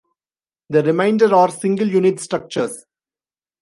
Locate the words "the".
0.71-0.81